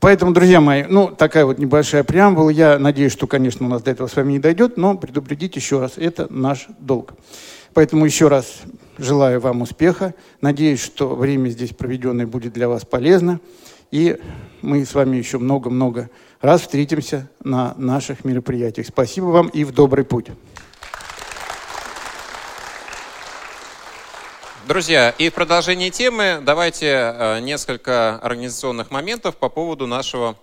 [0.00, 2.50] Поэтому, друзья мои, ну, такая вот небольшая преамбула.
[2.50, 5.80] Я надеюсь, что, конечно, у нас до этого с вами не дойдет, но предупредить еще
[5.80, 7.14] раз, это наш долг.
[7.74, 8.62] Поэтому еще раз
[8.98, 10.14] желаю вам успеха.
[10.40, 13.40] Надеюсь, что время здесь проведенное будет для вас полезно.
[13.90, 14.18] И
[14.60, 16.10] мы с вами еще много-много
[16.40, 18.86] раз встретимся на наших мероприятиях.
[18.86, 20.28] Спасибо вам и в добрый путь.
[24.68, 30.36] Друзья, и в продолжении темы давайте э, несколько организационных моментов по поводу нашего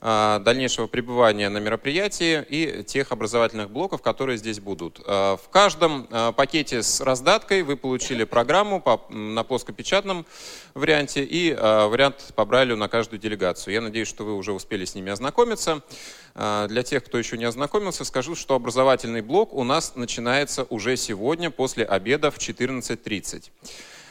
[0.00, 5.00] дальнейшего пребывания на мероприятии и тех образовательных блоков, которые здесь будут.
[5.04, 10.26] Э, в каждом пакете с раздаткой вы получили программу на плоскопечатном
[10.74, 13.74] варианте и вариант по Брайлю на каждую делегацию.
[13.74, 15.82] Я надеюсь, что вы уже успели с ними ознакомиться.
[16.34, 21.50] Для тех, кто еще не ознакомился, скажу, что образовательный блок у нас начинается уже сегодня
[21.50, 23.50] после обеда в 14.30.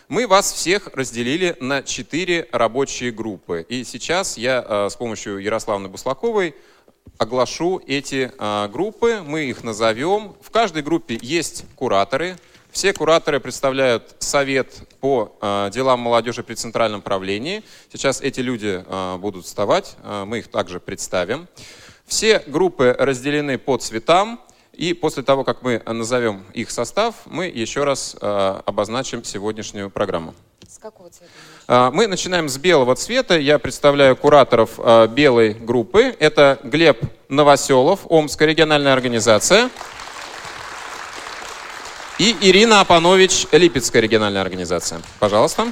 [0.08, 3.66] Мы вас всех разделили на четыре рабочие группы.
[3.70, 6.54] И сейчас я э, с помощью Ярославны Буслаковой
[7.18, 10.36] оглашу эти э, группы, мы их назовем.
[10.42, 12.38] В каждой группе есть кураторы.
[12.70, 17.64] Все кураторы представляют совет по э, делам молодежи при Центральном правлении.
[17.92, 18.86] Сейчас эти люди
[19.18, 21.48] будут вставать, мы их также представим.
[22.06, 24.40] Все группы разделены по цветам.
[24.76, 30.34] И после того, как мы назовем их состав, мы еще раз э, обозначим сегодняшнюю программу.
[30.68, 31.32] С какого цвета?
[31.68, 33.38] Э, мы начинаем с белого цвета.
[33.38, 36.16] Я представляю кураторов э, белой группы.
[36.20, 39.70] Это Глеб Новоселов, Омская региональная организация.
[42.20, 45.02] И Ирина Апанович, Липецкая региональная организация.
[45.20, 45.68] Пожалуйста.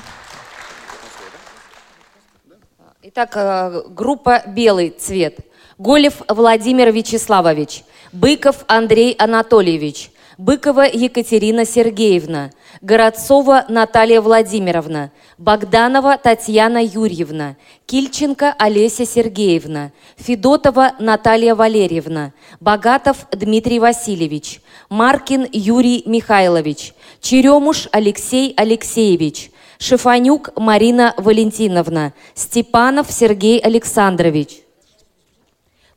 [3.02, 5.40] Итак, э, группа «Белый цвет».
[5.78, 7.84] Голев Владимир Вячеславович,
[8.14, 17.56] Быков Андрей Анатольевич, Быкова Екатерина Сергеевна, Городцова Наталья Владимировна, Богданова Татьяна Юрьевна,
[17.88, 29.50] Кильченко Олеся Сергеевна, Федотова Наталья Валерьевна, Богатов Дмитрий Васильевич, Маркин Юрий Михайлович, Черемуш Алексей Алексеевич,
[29.80, 34.63] Шифанюк Марина Валентиновна, Степанов Сергей Александрович,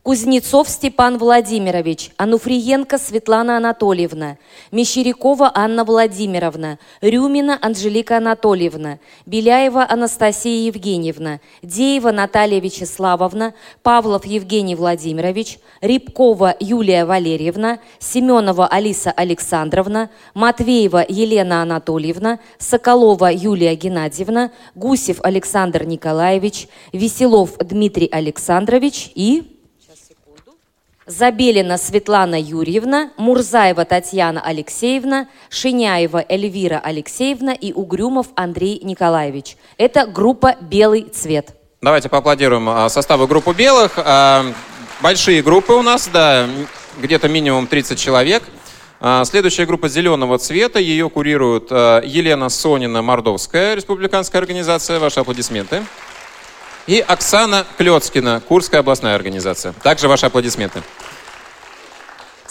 [0.07, 4.37] Кузнецов Степан Владимирович, Ануфриенко Светлана Анатольевна,
[4.71, 13.53] Мещерякова Анна Владимировна, Рюмина Анжелика Анатольевна, Беляева Анастасия Евгеньевна, Деева Наталья Вячеславовна,
[13.83, 24.53] Павлов Евгений Владимирович, Рябкова Юлия Валерьевна, Семенова Алиса Александровна, Матвеева Елена Анатольевна, Соколова Юлия Геннадьевна,
[24.77, 29.56] Гусев Александр Николаевич, Веселов Дмитрий Александрович и...
[31.07, 39.57] Забелина Светлана Юрьевна, Мурзаева Татьяна Алексеевна, Шиняева Эльвира Алексеевна и Угрюмов Андрей Николаевич.
[39.79, 41.51] Это группа «Белый цвет».
[41.81, 43.93] Давайте поаплодируем а, составу группы белых.
[43.99, 44.53] А,
[45.01, 46.49] большие группы у нас, да,
[47.01, 48.43] где-то минимум 30 человек.
[48.99, 54.99] А, следующая группа зеленого цвета, ее курирует Елена Сонина Мордовская, республиканская организация.
[54.99, 55.85] Ваши аплодисменты.
[56.87, 59.73] И Оксана Клецкина, Курская областная организация.
[59.83, 60.83] Также ваши аплодисменты.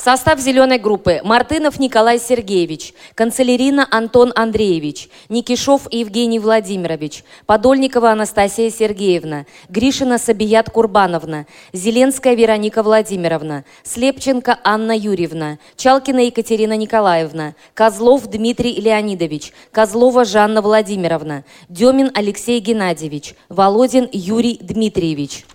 [0.05, 1.19] Состав зеленой группы.
[1.23, 11.47] Мартынов Николай Сергеевич, Канцелярина Антон Андреевич, Никишов Евгений Владимирович, Подольникова Анастасия Сергеевна, Гришина Сабият Курбановна,
[11.73, 21.45] Зеленская Вероника Владимировна, Слепченко Анна Юрьевна, Чалкина Екатерина Николаевна, Козлов Дмитрий Леонидович, Козлова Жанна Владимировна,
[21.67, 25.45] Демин Алексей Геннадьевич, Володин Юрий Дмитриевич.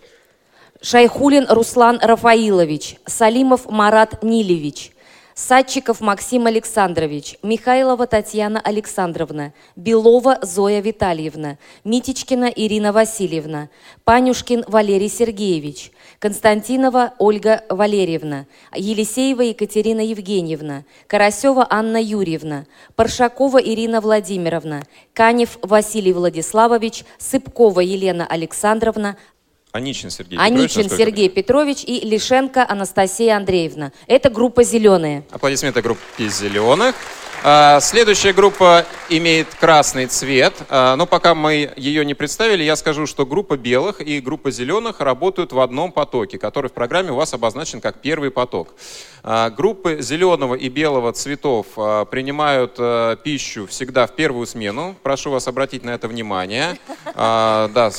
[0.83, 4.93] Шайхулин Руслан Рафаилович, Салимов Марат Нилевич,
[5.35, 13.68] Садчиков Максим Александрович, Михайлова Татьяна Александровна, Белова Зоя Витальевна, Митичкина Ирина Васильевна,
[14.05, 22.64] Панюшкин Валерий Сергеевич, Константинова Ольга Валерьевна, Елисеева Екатерина Евгеньевна, Карасева Анна Юрьевна,
[22.97, 29.18] Паршакова Ирина Владимировна, Канев Василий Владиславович, Сыпкова Елена Александровна,
[29.73, 30.99] Аничин Сергей Аничин Петрович.
[30.99, 33.93] Сергей Петрович и Лишенко Анастасия Андреевна.
[34.07, 35.25] Это группа «Зеленые».
[35.31, 36.97] Аплодисменты группе «Зеленых».
[37.43, 43.07] А, следующая группа имеет красный цвет, а, но пока мы ее не представили, я скажу,
[43.07, 47.32] что группа белых и группа зеленых работают в одном потоке, который в программе у вас
[47.32, 48.74] обозначен как первый поток.
[49.22, 51.66] А, группы зеленого и белого цветов
[52.11, 52.78] принимают
[53.22, 54.95] пищу всегда в первую смену.
[55.03, 56.76] Прошу вас обратить на это внимание.
[57.14, 57.91] Да, да,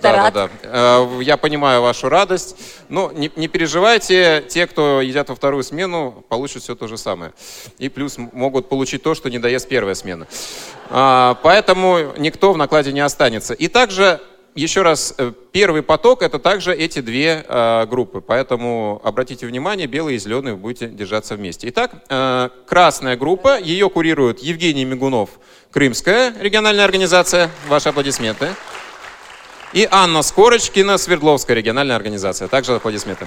[0.00, 1.08] да, да.
[1.20, 2.56] Я понимаю вашу радость,
[2.88, 7.32] но не, не переживайте, те, кто едят во вторую смену, получат все то же самое.
[7.78, 10.28] И плюс могут получить получить то, что не доест первая смена.
[10.90, 13.52] А, поэтому никто в накладе не останется.
[13.52, 14.20] И также
[14.54, 20.16] еще раз, э, первый поток это также эти две э, группы, поэтому обратите внимание, белые
[20.16, 21.68] и зеленые будете держаться вместе.
[21.68, 25.30] Итак, э, красная группа, ее курирует Евгений Мигунов,
[25.72, 27.50] Крымская региональная организация.
[27.68, 28.54] Ваши аплодисменты.
[29.72, 32.46] И Анна Скорочкина, Свердловская региональная организация.
[32.46, 33.26] Также аплодисменты.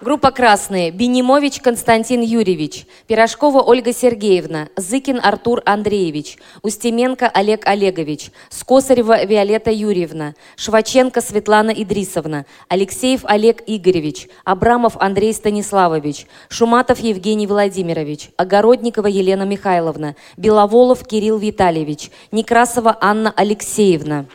[0.00, 0.90] Группа «Красные».
[0.90, 2.84] Бенимович Константин Юрьевич.
[3.06, 4.68] Пирожкова Ольга Сергеевна.
[4.76, 6.36] Зыкин Артур Андреевич.
[6.62, 8.30] Устеменко Олег Олегович.
[8.50, 10.34] Скосарева Виолетта Юрьевна.
[10.56, 12.44] Шваченко Светлана Идрисовна.
[12.68, 14.28] Алексеев Олег Игоревич.
[14.44, 16.26] Абрамов Андрей Станиславович.
[16.48, 18.30] Шуматов Евгений Владимирович.
[18.36, 20.16] Огородникова Елена Михайловна.
[20.36, 22.10] Беловолов Кирилл Витальевич.
[22.32, 24.26] Некрасова Анна Алексеевна.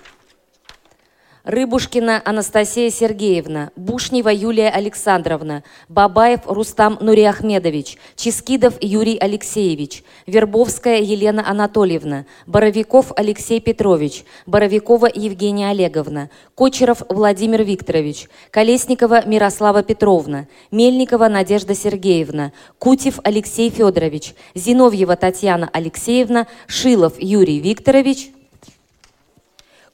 [1.49, 12.25] Рыбушкина Анастасия Сергеевна, Бушнева Юлия Александровна, Бабаев Рустам Нуриахмедович, Ческидов Юрий Алексеевич, Вербовская Елена Анатольевна,
[12.45, 22.51] Боровиков Алексей Петрович, Боровикова Евгения Олеговна, Кочеров Владимир Викторович, Колесникова Мирослава Петровна, Мельникова Надежда Сергеевна,
[22.77, 28.33] Кутев Алексей Федорович, Зиновьева Татьяна Алексеевна, Шилов Юрий Викторович,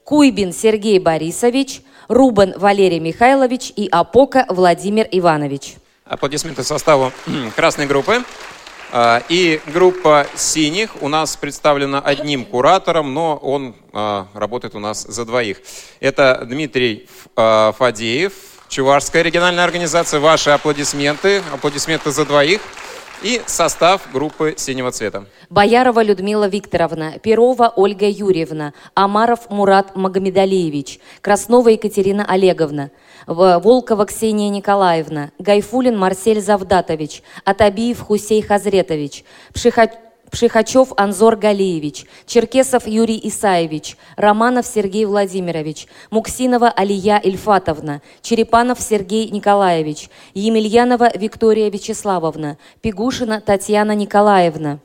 [0.05, 5.73] Куйбин Сергей Борисович, Рубен Валерий Михайлович и Апока Владимир Иванович.
[6.05, 7.11] Аплодисменты составу
[7.55, 8.23] красной группы.
[8.91, 15.01] А, И группа синих у нас представлена одним куратором, но он а, работает у нас
[15.01, 15.57] за двоих.
[15.99, 18.33] Это Дмитрий а, Фадеев,
[18.69, 20.19] Чувашская региональная организация.
[20.19, 21.41] Ваши аплодисменты.
[21.51, 22.61] Аплодисменты за двоих.
[23.23, 25.25] И состав группы синего цвета.
[25.49, 32.91] Боярова Людмила Викторовна, Перова Ольга Юрьевна, Амаров Мурат Магомедалиевич, Краснова Екатерина Олеговна,
[33.25, 39.89] Волкова Ксения Николаевна, Гайфулин Марсель Завдатович, Атабиев Хусей Хазретович, Пшиха-
[40.31, 50.09] Пшихачев Анзор Галиевич, Черкесов Юрий Исаевич, Романов Сергей Владимирович, Муксинова Алия Ильфатовна, Черепанов Сергей Николаевич,
[50.33, 54.79] Емельянова Виктория Вячеславовна, Пигушина Татьяна Николаевна,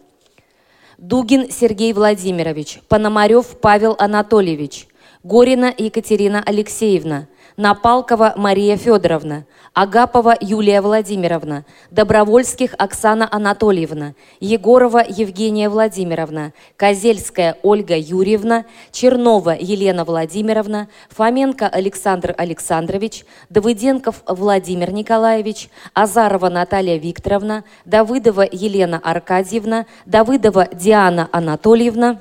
[0.99, 4.87] Дугин Сергей Владимирович, Пономарев Павел Анатольевич,
[5.23, 7.27] Горина Екатерина Алексеевна,
[7.57, 9.47] Напалкова Мария Федоровна,
[9.81, 20.89] Агапова Юлия Владимировна, Добровольских Оксана Анатольевна, Егорова Евгения Владимировна, Козельская Ольга Юрьевна, Чернова Елена Владимировна,
[21.09, 32.21] Фоменко Александр Александрович, Давыденков Владимир Николаевич, Азарова Наталья Викторовна, Давыдова Елена Аркадьевна, Давыдова Диана Анатольевна,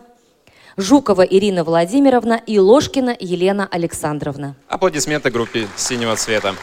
[0.78, 4.55] Жукова Ирина Владимировна и Ложкина Елена Александровна.
[4.70, 6.55] Аплодисменты группе синего цвета.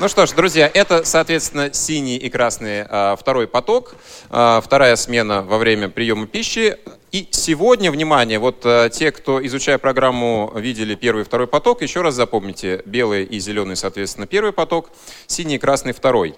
[0.00, 3.94] Ну что ж, друзья, это, соответственно, синий и красный а, второй поток,
[4.28, 6.76] а, вторая смена во время приема пищи.
[7.12, 12.02] И сегодня, внимание, вот а, те, кто, изучая программу, видели первый и второй поток, еще
[12.02, 14.90] раз запомните, белый и зеленый, соответственно, первый поток,
[15.28, 16.34] синий и красный второй.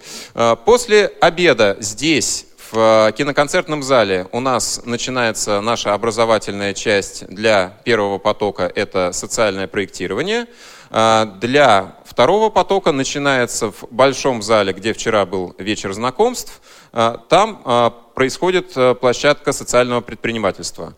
[0.65, 8.71] После обеда здесь, в киноконцертном зале у нас начинается наша образовательная часть для первого потока,
[8.75, 10.45] это социальное проектирование.
[10.89, 16.61] Для второго потока начинается в большом зале, где вчера был вечер знакомств.
[16.91, 20.95] А, Там а, происходит а, площадка социального предпринимательства.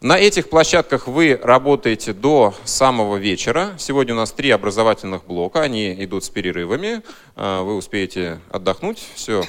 [0.00, 3.72] На этих площадках вы работаете до самого вечера.
[3.76, 7.02] Сегодня у нас три образовательных блока, они идут с перерывами.
[7.34, 9.42] А, Вы успеете отдохнуть, все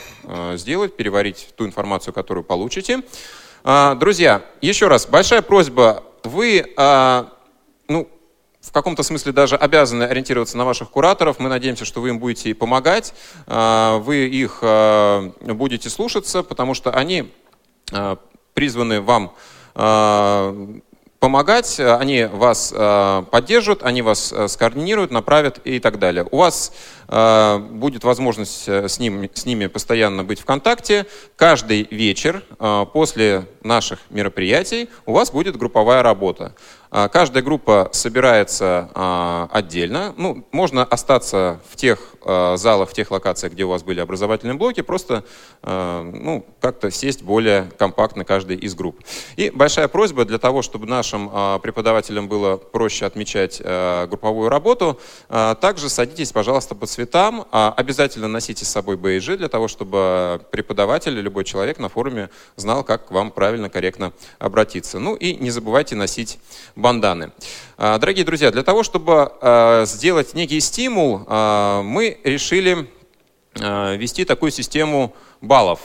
[0.55, 3.03] сделать, переварить ту информацию, которую получите.
[3.63, 6.73] Друзья, еще раз, большая просьба, вы,
[8.63, 11.37] в каком-то смысле даже обязаны ориентироваться на ваших кураторов.
[11.37, 13.13] Мы надеемся, что вы им будете помогать,
[13.45, 17.31] а, вы их а, будете слушаться, потому что они
[17.91, 18.17] а,
[18.53, 19.33] призваны вам
[21.19, 22.71] помогать, они вас
[23.31, 26.27] поддержат, они вас скоординируют, направят и так далее.
[26.29, 26.71] У вас
[27.07, 31.07] будет возможность э, с, ним, с ними постоянно быть в контакте.
[31.35, 32.43] Каждый вечер
[32.93, 36.53] после наших мероприятий у вас будет групповая работа.
[36.95, 40.13] А, Каждая группа собирается а, отдельно.
[40.15, 44.53] Ну, можно остаться в тех а, залах, в тех локациях, где у вас были образовательные
[44.53, 45.23] блоки, просто
[45.65, 48.99] ну, как-то сесть более компактно каждой из групп.
[49.37, 51.29] И большая просьба для того, чтобы нашим
[51.61, 57.45] преподавателям было проще отмечать групповую работу, также садитесь, пожалуйста, по цветам.
[57.49, 63.07] Обязательно носите с собой бейджи для того, чтобы преподаватель, любой человек на форуме знал, как
[63.07, 64.99] к вам правильно, корректно обратиться.
[64.99, 66.39] Ну и не забывайте носить
[66.83, 67.31] банданы.
[67.77, 72.87] А, Дорогие друзья, для того, чтобы а, сделать некий стимул, а, мы решили
[73.55, 75.79] ввести такую систему баллов.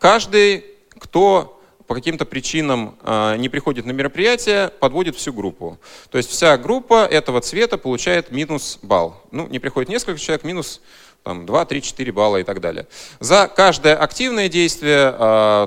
[0.00, 0.64] Каждый,
[0.98, 2.98] кто по каким-то причинам
[3.38, 5.78] не приходит на мероприятие, подводит всю группу.
[6.10, 9.22] То есть вся группа этого цвета получает минус балл.
[9.30, 10.80] Ну, не приходит несколько человек, минус
[11.22, 12.88] там, 2, 3, 4 балла и так далее.
[13.20, 15.12] За каждое активное действие,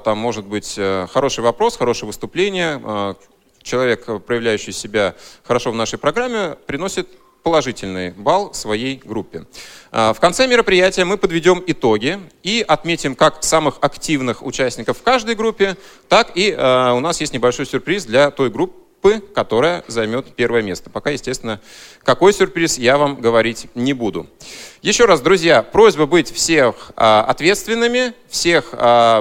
[0.03, 3.15] там может быть э, хороший вопрос, хорошее выступление,
[3.61, 7.07] человек, проявляющий себя хорошо в нашей программе, приносит
[7.43, 9.45] положительный балл своей группе.
[9.91, 15.35] А, в конце мероприятия мы подведем итоги и отметим как самых активных участников в каждой
[15.35, 15.75] группе,
[16.07, 20.91] так и а, у нас есть небольшой сюрприз для той группы, которая займет первое место.
[20.91, 21.59] Пока, естественно,
[22.03, 24.27] какой сюрприз я вам говорить не буду.
[24.83, 28.73] Еще раз, друзья, просьба быть всех а, ответственными, всех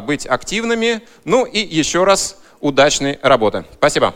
[0.04, 3.64] быть активными, ну и еще раз удачной работы.
[3.78, 4.14] Спасибо.